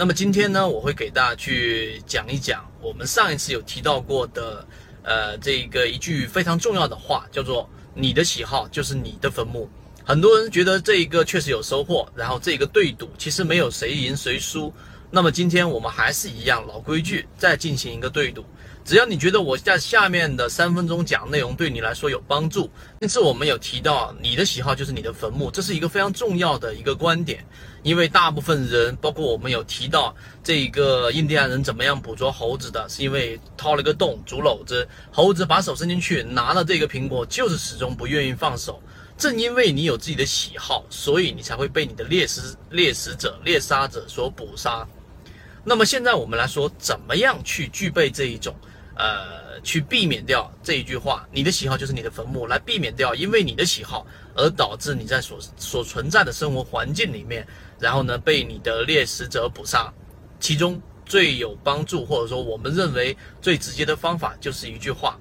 [0.00, 4.66] 那么今天呢，我会给大家去讲一讲我们上一次有提到过的，
[5.02, 9.68] 呃，这个一句非常重要的话，叫做“你的喜好就是你的坟墓”。
[10.02, 14.72] 很多人觉得这一个确实有收获，然后这个对赌其实没有谁赢谁输。
[15.12, 18.44] 那么今天我们还是一样老规矩，再进行一个对赌。
[18.84, 22.70] 只要你觉得我在下面的三分钟讲内容对你来说有帮助，
[23.00, 27.44] 因此我们有提到你的喜好就是你的坟墓，这是一个非常重要的一个观点。
[27.82, 38.80] 因为大部分人，包括我们有提到这个印第安人怎么样捕捉猴子的，是因为掏了个洞煮篓子，猴子把手伸进去拿了这个苹果，就是始终不愿意放手。
[39.18, 44.86] 正因为你有自己的喜好，所以你才会被你的猎食猎食者猎杀者所捕杀。
[45.64, 48.54] 那么现在我们来说，怎么样去具备这一种？
[48.96, 57.46] 呃，去避免掉这一句话，你的喜好就是你的坟墓，来避免掉因为你的喜好而导致你在所所存在的生活环境里面，
[57.78, 59.90] 然后呢被你的猎食者捕杀。
[60.38, 65.18] 其中最有帮助，或者说我们认为最直接的方法，就是一句话：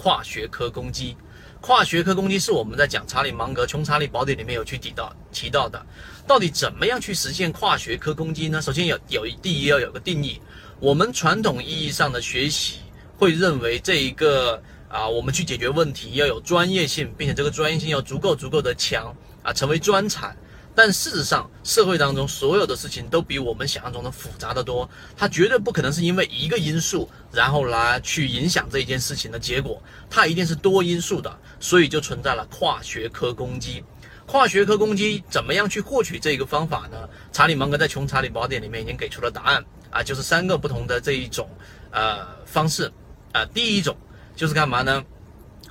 [0.00, 1.14] 跨学科攻击。
[1.60, 5.84] 跨学科攻击是我们在讲查理芒格《穷查理宝典》里面有去提到提到的。
[6.26, 8.62] 到底怎么样去实现跨学科攻击呢？
[8.62, 10.40] 首先有有第一要有个定义。
[10.78, 12.78] 我们传统意义上的学习
[13.18, 20.34] 会认为这一个啊，我们去解决问题要有专业性，并且这个专业性要足够足够的强啊，成为专才。
[20.74, 33.84] 但事实上，社会当中所有的事情都比我们想象中的复杂的多，它绝对不可能是因为一个因素然后来去影响这一件事情的结果，它一定是多因素的，所以就存在了跨学科攻击。
[34.26, 36.96] 跨学科攻击怎么样去获取这个方法呢？
[37.32, 41.50] 查理芒格在《穷查理宝典》里面已经给出了答案啊，就是三个不同的这一种
[41.90, 42.90] 呃方式
[43.32, 43.44] 啊。
[43.46, 43.96] 第一种
[44.36, 45.04] 就是干嘛呢？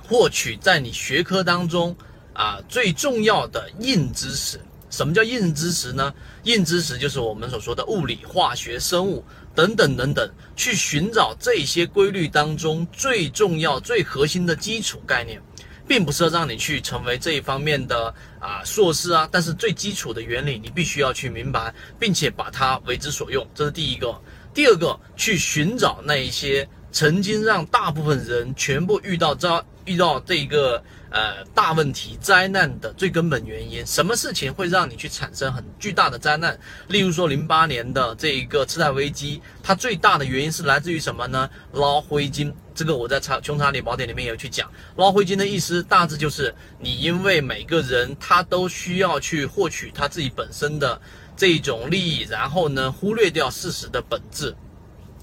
[0.06, 1.96] 获取在你学科当中
[2.34, 4.60] 啊最重要的硬知识。
[4.90, 6.12] 什么叫硬知识呢？
[6.42, 9.24] 硬知识就是我们所说的物理、化学、生物
[9.54, 15.40] 等等等等，去寻找这些规律当中最重要、最核心的基础概念。
[15.88, 24.16] 并不是让你去成为这一方面的啊硕士啊，但是最基础的原理你必须要去明白，并且把它为之所用，这是第一个。
[24.54, 30.82] 第二个，去寻找那一些曾经让大部分人全部遇到遭遇到这个。
[31.12, 36.56] 呃，大问题、灾难的最根本原因，什么事情会让你去产生很巨大的灾难？
[36.86, 41.50] 例如说，零八年的这一个次贷危机，它最大的原因是来自于什么呢？
[41.72, 42.54] 捞灰金。
[42.76, 51.00] 这个我在查《穷查理宝典》里面有去讲，捞灰金的意思大致就是你因为每个人他都需要去获取他自己本身的
[51.36, 54.54] 这种利益，然后呢，忽略掉事实的本质。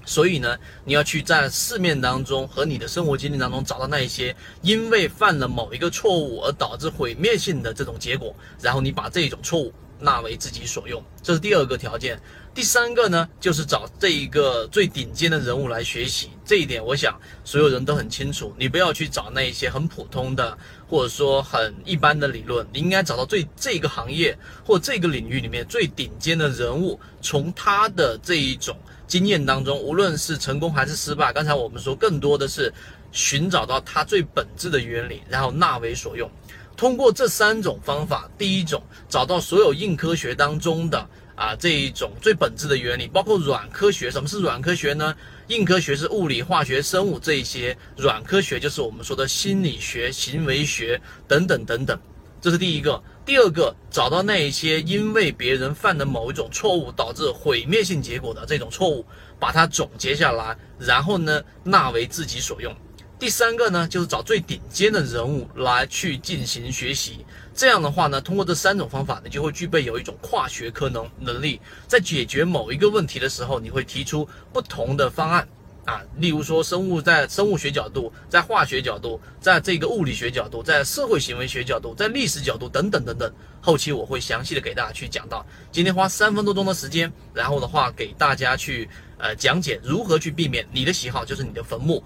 [0.08, 12.20] 所以呢，你要去在市面当中和你的生活经历当中找到那一些因为犯了某一个错误而导致毁灭性的这种结果，然后你把这种错误纳为自己所用，这是第二个条件。
[12.54, 16.30] 第三个呢，就是找这一个最顶尖的人物来学习。
[16.44, 20.56] 这一点我想所有人都很清楚，你不要去找那一些很普通的
[20.88, 28.76] 或者说很一般的理论，你应该找到最这个行业或这个领域里面最顶尖的人物，从他的这一种。
[29.06, 32.70] 经验当中，无论是成功还是失败，刚才我们说更多的是
[33.12, 36.30] 寻找到它最本质的原理，然后纳为所用。
[36.76, 44.10] 通过这三种方法，第一种找到所有硬科学当中的啊这一种最本质的原理，包括软科学。
[44.10, 45.14] 什么是软科学呢？
[45.48, 51.98] 硬科学是物理、化学、生物这一些，软科学就是我们说的心理学、行为学等等等等。
[52.40, 59.04] 这是第一个，第二个，找到那一些因为别人犯的某一种错误导致毁灭性结果的这种错误，
[59.40, 62.72] 把它总结下来，然后呢纳为自己所用。
[63.18, 67.26] 第三个呢，就是找最顶尖的人物来去进行学习。
[67.52, 75.46] 这样的话呢，通过这三种方法，你就会具备有一种跨学科能能力，在解决某一个问题的时候，你会提出不同的方案。
[75.84, 85.44] 啊，例如说生物在生物学角度，在化学角度，在这个物理学角度，在社会行为学角度，在历史角度等等等等，后期我会详细的给大家去讲到。
[85.72, 92.04] 今天花三分多钟的时间，然后的话给大家去呃讲解如何去避免你的喜好就是你的坟墓，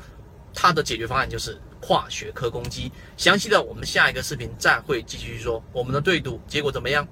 [0.54, 2.90] 它的解决方案就是跨学科攻击。
[3.16, 7.06] 详细的我们下一个视频再会继续说我们的对赌结果怎么样。